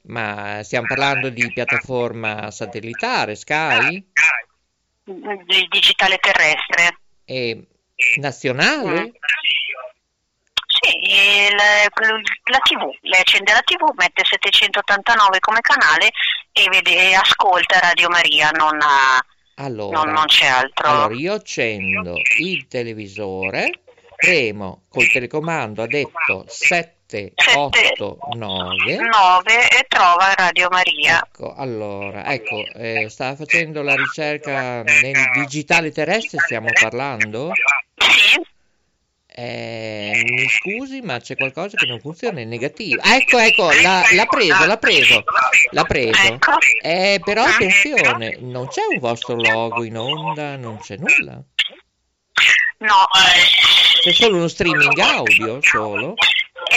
Ma 0.06 0.62
stiamo 0.62 0.86
parlando 0.86 1.30
di 1.30 1.50
piattaforma 1.52 2.50
satellitare, 2.50 3.34
Sky? 3.34 4.06
Il 5.06 5.68
digitale 5.70 6.18
terrestre. 6.18 6.98
E 7.24 7.66
nazionale? 8.16 9.12
Sì, 10.66 10.96
il- 10.98 11.56
la 11.56 12.58
TV, 12.62 12.80
lei 13.02 13.20
accende 13.20 13.52
la 13.52 13.62
TV, 13.62 13.90
mette 13.94 14.24
789 14.24 15.38
come 15.38 15.60
canale 15.60 16.10
e 16.56 16.68
vede, 16.70 17.10
e 17.10 17.14
ascolta 17.14 17.80
Radio 17.80 18.08
Maria, 18.08 18.50
non, 18.50 18.78
ha- 18.80 19.20
Allora, 19.56 20.02
non- 20.02 20.12
non 20.12 20.24
c'è 20.26 20.46
altro. 20.46 20.86
allora, 20.88 21.14
io 21.14 21.32
accendo 21.34 22.14
il 22.38 22.66
televisore, 22.68 23.82
premo 24.16 24.84
col 24.88 25.10
telecomando, 25.10 25.82
ha 25.82 25.86
detto 25.88 26.44
7, 26.46 27.32
8, 27.56 28.18
9. 28.36 28.96
9 28.96 29.68
e 29.68 29.84
trova 29.88 30.32
Radio 30.34 30.68
Maria. 30.70 31.20
Ecco, 31.26 31.52
allora, 31.54 32.32
ecco, 32.32 32.56
eh, 32.76 33.08
sta 33.08 33.34
facendo 33.34 33.82
la 33.82 33.94
ricerca 33.96 34.82
nel 34.84 35.30
digitale 35.34 35.90
terrestre, 35.90 36.38
stiamo 36.38 36.68
parlando? 36.80 37.50
Eh, 39.36 40.22
mi 40.24 40.48
scusi, 40.48 41.00
ma 41.00 41.18
c'è 41.18 41.34
qualcosa 41.34 41.76
che 41.76 41.86
non 41.86 41.98
funziona, 41.98 42.38
è 42.38 42.44
negativo. 42.44 43.00
Ah, 43.02 43.16
ecco, 43.16 43.36
ecco, 43.38 43.68
l'ha, 43.82 44.04
l'ha 44.14 44.26
preso, 44.26 44.64
l'ha 44.64 44.76
preso, 44.76 45.24
l'ha 45.72 45.84
preso. 45.84 46.38
Eh, 46.80 47.20
però 47.24 47.42
attenzione, 47.42 48.36
non 48.40 48.68
c'è 48.68 48.82
un 48.88 49.00
vostro 49.00 49.34
logo 49.34 49.82
in 49.82 49.98
onda, 49.98 50.56
non 50.56 50.78
c'è 50.78 50.96
nulla. 50.98 51.42
No, 52.78 53.08
C'è 54.02 54.12
solo 54.12 54.36
uno 54.36 54.46
streaming 54.46 54.98
audio, 55.00 55.58
solo. 55.62 56.14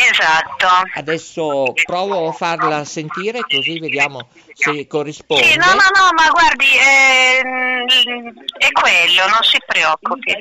esatto. 0.09 0.67
Adesso 0.95 1.73
provo 1.85 2.29
a 2.29 2.31
farla 2.31 2.83
sentire 2.85 3.41
così 3.41 3.77
vediamo 3.79 4.29
se 4.53 4.87
corrisponde. 4.87 5.43
Sì, 5.43 5.57
no, 5.57 5.65
no, 5.65 5.73
no, 5.73 6.09
ma 6.15 6.27
guardi, 6.31 6.65
ehm, 6.65 8.33
è 8.57 8.71
quello, 8.71 9.27
non 9.29 9.43
si 9.43 9.57
preoccupi. 9.63 10.31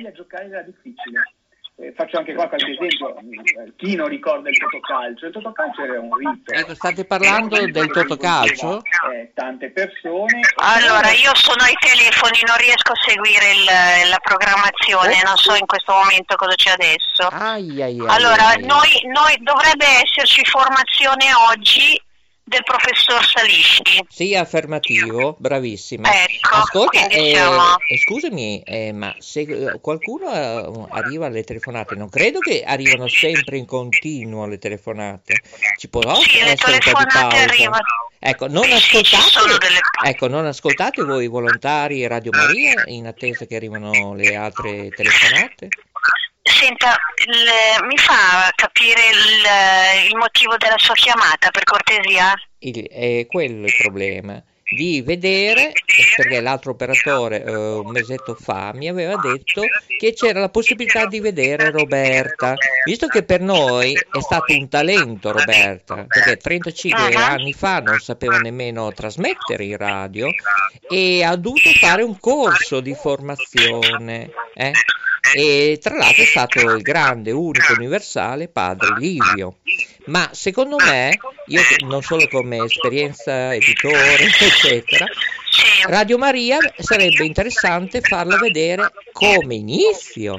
Eh, 1.78 1.92
faccio 1.94 2.16
anche 2.16 2.32
qua 2.32 2.48
qualche 2.48 2.70
esempio. 2.72 3.18
Eh, 3.18 3.72
Chi 3.76 3.96
non 3.96 4.08
ricorda 4.08 4.48
il 4.48 4.56
totocalcio? 4.56 5.26
Il 5.26 5.32
totocalcio 5.32 5.82
era 5.82 6.00
un 6.00 6.08
rito. 6.16 6.50
Ecco, 6.54 6.74
state 6.74 7.04
parlando 7.04 7.60
del 7.66 7.90
totocalcio? 7.90 8.80
Eh, 9.12 9.30
tante 9.34 9.70
persone. 9.72 10.40
Allora, 10.56 11.10
io 11.12 11.34
sono 11.34 11.62
ai 11.64 11.76
telefoni, 11.78 12.40
non 12.46 12.56
riesco 12.56 12.92
a 12.92 13.00
seguire 13.06 13.50
il- 13.52 14.08
la 14.08 14.18
programmazione, 14.22 15.20
non 15.22 15.36
so 15.36 15.54
in 15.54 15.66
questo 15.66 15.92
momento 15.92 16.34
cosa 16.36 16.54
c'è 16.54 16.70
adesso. 16.70 17.28
Ai, 17.28 17.82
ai, 17.82 18.00
ai, 18.00 18.06
Allora, 18.08 18.48
ai. 18.56 18.64
noi, 18.64 18.88
noi 19.12 19.36
dovrebbe 19.40 19.84
esserci 20.00 20.42
formazione 20.46 21.26
oggi 21.50 22.00
del 22.48 22.62
professor 22.62 23.24
Salisci. 23.24 23.82
Sì, 24.08 24.36
affermativo, 24.36 25.34
bravissima. 25.38 26.08
Ecco, 26.22 26.54
Ascolta, 26.54 27.08
eh, 27.08 27.30
siamo- 27.34 27.76
eh, 27.88 27.98
scusami, 27.98 28.62
eh, 28.64 28.92
ma 28.92 29.12
se 29.18 29.40
eh, 29.40 29.80
qualcuno 29.80 30.32
eh, 30.32 30.86
arriva 30.90 31.26
alle 31.26 31.42
telefonate, 31.42 31.96
non 31.96 32.08
credo 32.08 32.38
che 32.38 32.62
arrivano 32.64 33.08
sempre 33.08 33.56
in 33.58 33.66
continuo 33.66 34.46
le 34.46 34.58
telefonate. 34.58 35.42
Ci 35.76 35.88
può 35.88 36.00
Sì, 36.20 36.38
le 36.38 36.52
essere 36.52 36.72
un 36.74 36.78
po' 36.78 36.78
di 36.78 36.78
telefonate 36.78 37.18
pausa. 37.36 37.42
arrivano. 37.42 37.84
Ecco, 38.18 38.46
non 38.48 38.70
ascoltate, 38.72 39.58
delle- 39.58 39.80
ecco, 40.04 40.28
non 40.28 40.46
ascoltate 40.46 41.02
voi 41.04 41.26
volontari 41.26 42.06
Radio 42.06 42.30
Maria 42.32 42.84
in 42.86 43.06
attesa 43.06 43.44
che 43.44 43.56
arrivano 43.56 44.14
le 44.14 44.34
altre 44.36 44.88
telefonate? 44.90 45.68
Senta, 46.48 46.94
il- 47.26 47.86
mi 47.86 47.98
fa 47.98 48.50
capire 48.54 49.00
il, 49.08 50.08
il 50.10 50.16
motivo 50.16 50.56
della 50.56 50.78
sua 50.78 50.94
chiamata, 50.94 51.50
per 51.50 51.64
cortesia? 51.64 52.32
Il- 52.58 52.88
è 52.88 53.26
quello 53.26 53.66
il 53.66 53.74
problema 53.76 54.42
di 54.68 55.00
vedere 55.00 55.70
perché 56.16 56.40
l'altro 56.40 56.72
operatore 56.72 57.44
eh, 57.44 57.54
un 57.54 57.90
mesetto 57.92 58.34
fa 58.34 58.72
mi 58.74 58.88
aveva 58.88 59.14
detto 59.16 59.62
che 59.96 60.12
c'era 60.12 60.40
la 60.40 60.48
possibilità 60.48 61.06
di 61.06 61.20
vedere 61.20 61.70
Roberta 61.70 62.54
visto 62.84 63.06
che 63.06 63.22
per 63.22 63.40
noi 63.40 63.92
è 63.92 64.20
stato 64.20 64.52
un 64.52 64.68
talento 64.68 65.30
Roberta 65.30 66.04
perché 66.08 66.36
35 66.36 67.14
anni 67.14 67.52
fa 67.52 67.78
non 67.78 68.00
sapeva 68.00 68.38
nemmeno 68.38 68.92
trasmettere 68.92 69.64
in 69.64 69.76
radio 69.76 70.26
e 70.90 71.22
ha 71.22 71.36
dovuto 71.36 71.70
fare 71.78 72.02
un 72.02 72.18
corso 72.18 72.80
di 72.80 72.94
formazione 72.94 74.30
eh? 74.52 74.72
e 75.36 75.78
tra 75.80 75.96
l'altro 75.96 76.22
è 76.24 76.26
stato 76.26 76.58
il 76.72 76.82
grande 76.82 77.30
unico 77.30 77.72
universale 77.76 78.48
padre 78.48 78.96
Livio 78.98 79.58
ma 80.06 80.28
secondo 80.32 80.76
me 80.76 81.18
io 81.46 81.60
non 81.86 82.02
solo 82.02 82.26
come 82.28 82.64
esperienza 82.64 83.54
editore 83.54 84.24
eccetera 84.40 85.06
Radio 85.88 86.18
Maria 86.18 86.58
sarebbe 86.76 87.24
interessante 87.24 88.00
farla 88.00 88.36
vedere 88.38 88.90
come 89.12 89.54
inizio 89.54 90.36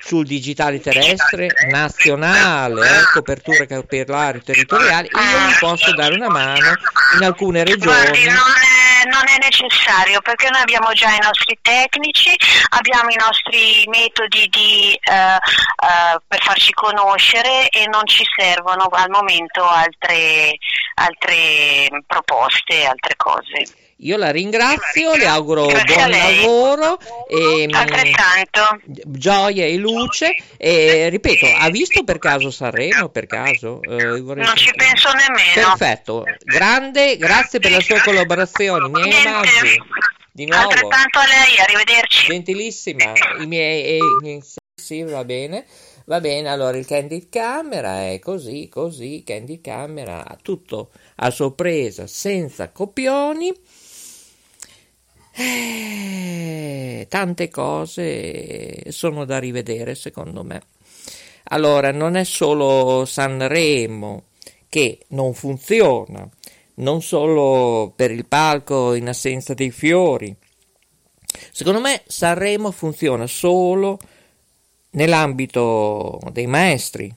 sul 0.00 0.24
digitale 0.24 0.80
terrestre 0.80 1.48
nazionale, 1.68 2.86
eh, 2.86 3.02
coperture 3.12 3.66
capillari 3.66 4.42
territoriali, 4.42 5.08
io 5.12 5.46
vi 5.46 5.54
posso 5.58 5.92
dare 5.94 6.14
una 6.14 6.28
mano 6.28 6.74
in 7.18 7.24
alcune 7.24 7.64
regioni. 7.64 8.24
Non 8.24 8.34
è, 8.34 9.08
non 9.08 9.28
è 9.28 9.36
necessario 9.42 10.20
perché 10.20 10.48
noi 10.50 10.62
abbiamo 10.62 10.92
già 10.92 11.14
i 11.14 11.20
nostri 11.22 11.58
tecnici, 11.60 12.34
abbiamo 12.70 13.10
i 13.10 13.16
nostri 13.16 13.84
metodi 13.88 14.48
di, 14.48 14.92
eh, 14.92 15.34
eh, 15.34 16.20
per 16.26 16.42
farci 16.42 16.72
conoscere 16.72 17.68
e 17.68 17.86
non 17.86 18.06
ci 18.06 18.24
servono 18.36 18.84
al 18.90 19.10
momento 19.10 19.68
altre, 19.68 20.56
altre 20.94 21.88
proposte, 22.06 22.86
altre 22.86 23.14
cose. 23.16 23.79
Io 24.02 24.16
la 24.16 24.30
ringrazio, 24.30 25.14
le 25.14 25.26
auguro 25.26 25.66
Grazie 25.66 25.94
buon 25.94 26.10
lavoro, 26.10 26.98
e, 27.28 27.68
mm, 27.68 27.74
Altrettanto. 27.74 28.80
gioia 29.04 29.66
e 29.66 29.76
luce 29.76 30.34
e 30.56 31.10
ripeto, 31.10 31.46
ha 31.58 31.68
visto 31.68 32.02
per 32.02 32.18
caso 32.18 32.50
Sanremo? 32.50 33.10
Per 33.10 33.26
caso? 33.26 33.82
Eh, 33.82 34.20
vorrei 34.20 34.44
Non 34.44 34.56
ci 34.56 34.70
penso 34.74 35.10
nemmeno. 35.12 35.76
Perfetto, 35.76 36.24
grande, 36.44 37.18
grazie 37.18 37.58
per 37.58 37.72
la 37.72 37.80
sua 37.80 38.00
collaborazione, 38.00 38.88
miei 38.88 39.26
omaggi. 39.26 39.82
Di 40.32 40.46
nuovo. 40.46 40.62
Altrettanto 40.62 41.18
a 41.18 41.26
lei, 41.26 41.58
arrivederci. 41.58 42.26
Gentilissima, 42.26 43.12
i 43.40 43.46
miei, 43.46 43.98
miei- 44.22 44.42
sì, 44.74 45.02
va 45.02 45.24
bene. 45.24 45.66
Va 46.06 46.20
bene, 46.20 46.48
allora 46.48 46.76
il 46.76 46.86
Candid 46.86 47.28
Camera 47.28 48.08
è 48.08 48.18
così, 48.18 48.68
così, 48.68 49.22
Candid 49.24 49.60
Camera, 49.60 50.24
tutto 50.42 50.90
a 51.16 51.30
sorpresa, 51.30 52.06
senza 52.06 52.70
copioni. 52.70 53.54
Eh, 55.42 57.06
tante 57.08 57.48
cose 57.48 58.92
sono 58.92 59.24
da 59.24 59.38
rivedere 59.38 59.94
secondo 59.94 60.44
me. 60.44 60.62
Allora, 61.44 61.90
non 61.92 62.16
è 62.16 62.24
solo 62.24 63.06
Sanremo 63.06 64.24
che 64.68 65.00
non 65.08 65.32
funziona, 65.32 66.28
non 66.74 67.00
solo 67.00 67.92
per 67.96 68.10
il 68.10 68.26
palco 68.26 68.92
in 68.94 69.08
assenza 69.08 69.54
dei 69.54 69.70
fiori. 69.70 70.36
Secondo 71.50 71.80
me 71.80 72.02
Sanremo 72.06 72.70
funziona 72.70 73.26
solo 73.26 73.98
nell'ambito 74.90 76.20
dei 76.32 76.46
maestri, 76.46 77.12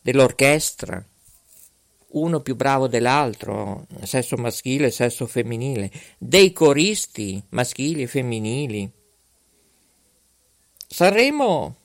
dell'orchestra, 0.00 1.02
uno 2.14 2.40
più 2.40 2.56
bravo 2.56 2.88
dell'altro, 2.88 3.86
sesso 4.02 4.36
maschile 4.36 4.86
e 4.86 4.90
sesso 4.90 5.26
femminile, 5.26 5.90
dei 6.18 6.52
coristi 6.52 7.42
maschili 7.50 8.02
e 8.02 8.06
femminili. 8.06 8.90
Sanremo 10.86 11.76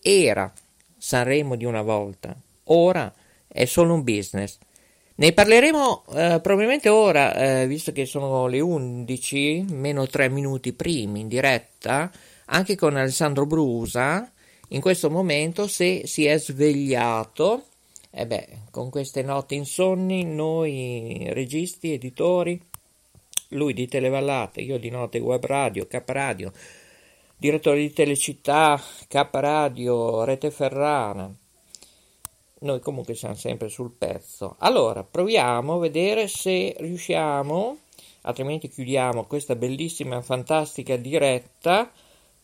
era 0.00 0.52
Sanremo 0.96 1.56
di 1.56 1.64
una 1.64 1.82
volta, 1.82 2.34
ora 2.64 3.12
è 3.46 3.64
solo 3.64 3.94
un 3.94 4.02
business. 4.02 4.58
Ne 5.16 5.32
parleremo 5.32 6.04
eh, 6.08 6.40
probabilmente 6.42 6.88
ora, 6.88 7.34
eh, 7.34 7.66
visto 7.68 7.92
che 7.92 8.04
sono 8.04 8.48
le 8.48 8.58
11, 8.58 9.66
meno 9.68 10.06
3 10.08 10.28
minuti 10.28 10.72
primi 10.72 11.20
in 11.20 11.28
diretta, 11.28 12.10
anche 12.46 12.74
con 12.74 12.96
Alessandro 12.96 13.46
Brusa, 13.46 14.28
in 14.68 14.80
questo 14.80 15.10
momento 15.10 15.68
se 15.68 16.02
si 16.06 16.24
è 16.24 16.36
svegliato, 16.38 17.66
e 18.16 18.20
eh 18.20 18.26
beh, 18.28 18.48
con 18.70 18.90
queste 18.90 19.22
notti 19.22 19.56
insonni, 19.56 20.22
noi 20.22 21.26
registi, 21.32 21.94
editori, 21.94 22.60
lui 23.48 23.74
di 23.74 23.88
Televallate, 23.88 24.60
io 24.60 24.78
di 24.78 24.88
Note 24.88 25.18
Web 25.18 25.44
Radio, 25.44 25.88
K 25.88 26.00
Radio, 26.06 26.52
direttore 27.36 27.80
di 27.80 27.92
Telecittà, 27.92 28.80
K 29.08 29.28
Radio, 29.32 30.22
Rete 30.22 30.52
Ferrana, 30.52 31.28
noi 32.60 32.78
comunque 32.78 33.16
siamo 33.16 33.34
sempre 33.34 33.68
sul 33.68 33.90
pezzo. 33.90 34.54
Allora, 34.58 35.02
proviamo 35.02 35.74
a 35.74 35.78
vedere 35.80 36.28
se 36.28 36.72
riusciamo, 36.78 37.78
altrimenti 38.22 38.68
chiudiamo 38.68 39.24
questa 39.24 39.56
bellissima, 39.56 40.22
fantastica 40.22 40.94
diretta 40.94 41.90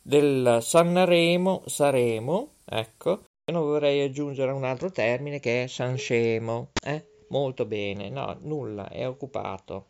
del 0.03 0.59
Sanremo, 0.61 1.63
Saremo, 1.67 2.49
ecco. 2.65 3.21
Non 3.51 3.63
vorrei 3.63 4.03
aggiungere 4.03 4.53
un 4.53 4.65
altro 4.65 4.91
termine 4.91 5.41
che 5.41 5.65
è 5.65 5.67
Sanscemo, 5.67 6.71
eh? 6.85 7.05
Molto 7.29 7.65
bene, 7.65 8.09
no, 8.09 8.37
nulla, 8.43 8.89
è 8.89 9.07
occupato. 9.07 9.87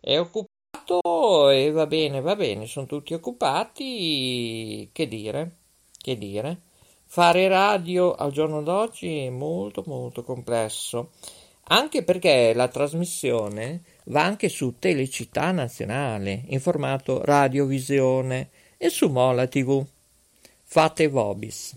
È 0.00 0.18
occupato 0.18 1.50
e 1.50 1.70
va 1.70 1.86
bene, 1.86 2.20
va 2.20 2.34
bene, 2.36 2.66
sono 2.66 2.86
tutti 2.86 3.14
occupati, 3.14 4.88
che 4.92 5.06
dire, 5.08 5.56
che 5.98 6.16
dire. 6.16 6.60
Fare 7.04 7.46
radio 7.48 8.14
al 8.14 8.32
giorno 8.32 8.62
d'oggi 8.62 9.18
è 9.18 9.30
molto 9.30 9.82
molto 9.86 10.22
complesso, 10.22 11.10
anche 11.64 12.02
perché 12.02 12.52
la 12.54 12.68
trasmissione 12.68 13.82
va 14.06 14.22
anche 14.22 14.48
su 14.48 14.78
Telecittà 14.78 15.50
Nazionale, 15.50 16.44
in 16.48 16.60
formato 16.60 17.22
radiovisione 17.24 18.50
e 18.76 18.88
su 18.88 19.08
Mola 19.08 19.46
TV. 19.46 19.84
Fate 20.62 21.08
Vobis. 21.08 21.76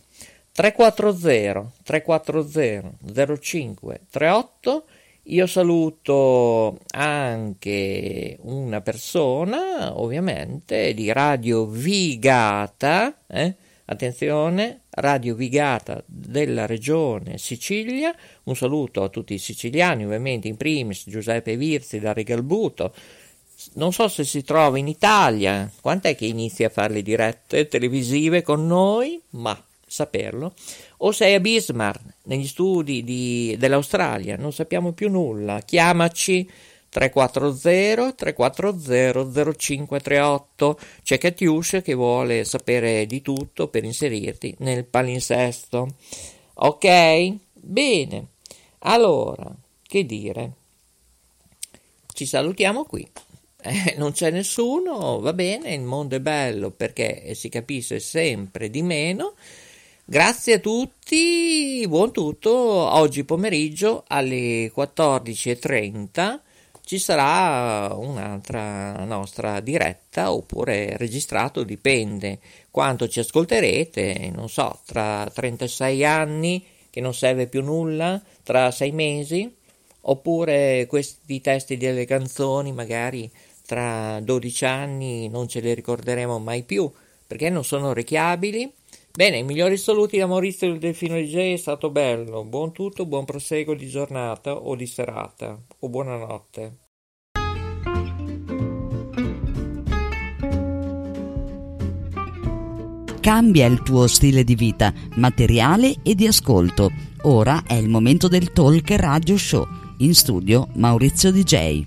340 0.56 1.74
340 1.84 3.42
05 3.42 4.02
38 4.10 4.86
io 5.24 5.48
saluto 5.48 6.80
anche 6.92 8.38
una 8.44 8.80
persona, 8.82 10.00
ovviamente, 10.00 10.94
di 10.94 11.12
Radio 11.12 11.66
Vigata, 11.66 13.22
eh? 13.28 13.56
Attenzione, 13.86 14.84
Radio 14.92 15.36
Vigata 15.36 16.02
della 16.06 16.66
regione 16.66 17.38
Sicilia, 17.38 18.16
un 18.44 18.56
saluto 18.56 19.04
a 19.04 19.10
tutti 19.10 19.34
i 19.34 19.40
siciliani, 19.40 20.06
ovviamente 20.06 20.48
in 20.48 20.58
primis 20.58 21.04
Giuseppe 21.08 21.58
Virzi 21.58 22.00
da 22.00 22.14
Regalbuto. 22.14 22.94
Non 23.74 23.92
so 23.92 24.08
se 24.08 24.24
si 24.24 24.44
trova 24.44 24.78
in 24.78 24.88
Italia, 24.88 25.70
quant'è 25.82 26.16
che 26.16 26.28
inizia 26.28 26.68
a 26.68 26.72
fare 26.72 26.94
le 26.94 27.02
dirette 27.02 27.68
televisive 27.68 28.42
con 28.42 28.66
noi? 28.68 29.20
Ma 29.32 29.60
saperlo. 29.86 30.54
O 30.98 31.12
sei 31.12 31.36
a 31.36 31.40
Bismarck, 31.40 32.02
negli 32.24 32.48
studi 32.48 33.04
di, 33.04 33.56
dell'Australia, 33.58 34.36
non 34.38 34.52
sappiamo 34.52 34.92
più 34.92 35.10
nulla. 35.10 35.62
Chiamaci 35.62 36.50
340 36.90 38.14
340 38.14 39.54
0538. 39.58 40.80
C'è 41.04 41.18
Catiuscia 41.18 41.82
che 41.82 41.94
vuole 41.94 42.46
sapere 42.46 43.06
di 43.06 43.22
tutto 43.22 43.68
per 43.68 43.84
inserirti 43.84 44.56
nel 44.60 44.86
palinsesto. 44.86 45.96
Ok? 46.56 47.34
Bene. 47.54 48.28
Allora, 48.80 49.54
che 49.82 50.06
dire? 50.06 50.52
Ci 52.14 52.26
salutiamo 52.26 52.86
qui. 52.86 53.06
Eh, 53.62 53.96
non 53.98 54.12
c'è 54.12 54.30
nessuno, 54.30 55.20
va 55.20 55.34
bene, 55.34 55.74
il 55.74 55.82
mondo 55.82 56.16
è 56.16 56.20
bello 56.20 56.70
perché 56.70 57.34
si 57.34 57.50
capisce 57.50 58.00
sempre 58.00 58.70
di 58.70 58.84
meno. 58.84 59.34
Grazie 60.08 60.54
a 60.54 60.60
tutti, 60.60 61.84
buon 61.88 62.12
tutto. 62.12 62.52
Oggi 62.54 63.24
pomeriggio 63.24 64.04
alle 64.08 64.72
14.30 64.72 66.40
ci 66.84 67.00
sarà 67.00 67.92
un'altra 67.96 69.04
nostra 69.04 69.62
diretta 69.62 70.32
oppure 70.32 70.96
registrato, 70.98 71.64
dipende 71.64 72.38
quanto 72.70 73.08
ci 73.08 73.20
ascolterete, 73.20 74.30
non 74.32 74.48
so, 74.48 74.80
tra 74.86 75.28
36 75.34 76.06
anni 76.06 76.64
che 76.92 77.02
non 77.02 77.16
serve 77.16 77.48
più 77.48 77.64
nulla, 77.64 78.22
tra 78.44 78.70
6 78.70 78.92
mesi, 78.92 79.56
oppure 80.02 80.86
questi 80.88 81.42
testi 81.42 81.78
delle 81.78 82.06
canzoni 82.06 82.72
magari 82.74 83.28
tra 83.66 84.20
12 84.22 84.66
anni 84.66 85.30
non 85.30 85.48
ce 85.48 85.62
li 85.62 85.74
ricorderemo 85.74 86.38
mai 86.38 86.62
più 86.62 86.92
perché 87.26 87.50
non 87.50 87.64
sono 87.64 87.88
orecchiabili. 87.88 88.75
Bene, 89.16 89.38
i 89.38 89.44
migliori 89.44 89.78
saluti 89.78 90.18
da 90.18 90.28
Maurizio 90.28 90.68
del 90.68 90.78
Delfino 90.78 91.16
DJ, 91.16 91.54
è 91.54 91.56
stato 91.56 91.90
bello. 91.90 92.44
Buon 92.44 92.74
tutto, 92.74 93.06
buon 93.06 93.24
proseguo 93.24 93.74
di 93.74 93.88
giornata 93.88 94.54
o 94.54 94.76
di 94.76 94.86
serata 94.86 95.58
o 95.80 95.88
buonanotte. 95.88 96.80
Cambia 103.22 103.66
il 103.68 103.82
tuo 103.84 104.08
stile 104.08 104.44
di 104.44 104.56
vita, 104.56 104.94
materiale 105.16 105.96
e 106.04 106.14
di 106.14 106.28
ascolto. 106.28 106.92
Ora 107.22 107.64
è 107.66 107.76
il 107.76 107.88
momento 107.88 108.28
del 108.28 108.52
Talk 108.52 108.92
Radio 108.92 109.38
Show. 109.38 109.66
In 110.00 110.14
studio 110.14 110.68
Maurizio 110.74 111.32
DJ. 111.32 111.86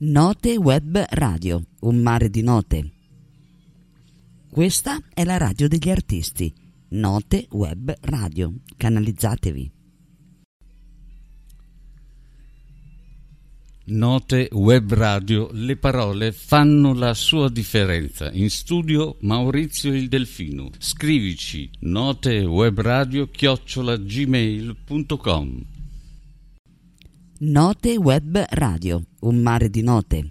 Note 0.00 0.56
Web 0.56 1.06
Radio, 1.08 1.62
un 1.80 1.96
mare 2.02 2.28
di 2.28 2.42
note. 2.42 2.90
Questa 4.56 4.98
è 5.12 5.22
la 5.24 5.36
radio 5.36 5.68
degli 5.68 5.90
artisti. 5.90 6.50
Note 6.92 7.46
Web 7.50 7.94
Radio. 8.00 8.54
Canalizzatevi. 8.74 9.70
Note 13.84 14.48
Web 14.52 14.94
Radio, 14.94 15.50
le 15.52 15.76
parole 15.76 16.32
fanno 16.32 16.94
la 16.94 17.12
sua 17.12 17.50
differenza. 17.50 18.32
In 18.32 18.48
studio 18.48 19.18
Maurizio 19.20 19.92
il 19.92 20.08
Delfino. 20.08 20.70
Scrivici 20.78 21.68
notewebradio 21.80 23.28
gmail.com 24.06 25.64
Note 27.40 27.96
Web 27.98 28.46
Radio, 28.48 29.02
un 29.20 29.36
mare 29.36 29.68
di 29.68 29.82
note. 29.82 30.30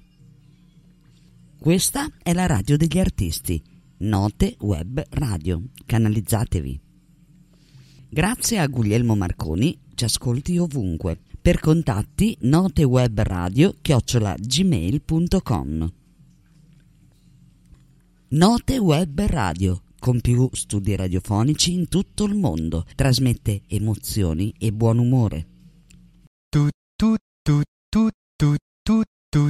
Questa 1.60 2.10
è 2.24 2.34
la 2.34 2.48
radio 2.48 2.76
degli 2.76 2.98
artisti. 2.98 3.74
Note 3.98 4.58
Web 4.60 5.04
Radio. 5.12 5.64
Canalizzatevi. 5.86 6.82
Grazie 8.10 8.60
a 8.60 8.68
Guglielmo 8.68 9.16
Marconi, 9.16 9.78
ci 9.94 10.04
ascolti 10.04 10.58
ovunque 10.58 11.20
per 11.42 11.60
contatti 11.60 12.38
notewebradio 12.42 13.76
chiocciola 13.82 14.36
gmail.com 14.38 15.94
Note 18.30 18.78
Web 18.80 19.22
Radio 19.22 19.82
con 19.98 20.20
più 20.22 20.50
studi 20.52 20.96
radiofonici 20.96 21.74
in 21.74 21.88
tutto 21.88 22.26
il 22.26 22.36
mondo. 22.36 22.86
Trasmette 22.96 23.62
emozioni 23.68 24.54
e 24.58 24.72
buon 24.72 25.00
umore. 25.00 25.48
Tu, 26.50 26.68
tu, 26.96 27.16
tu, 27.42 27.62
tu, 27.90 28.10
tu, 28.36 28.56
tu, 28.84 29.02
tu. 29.30 29.50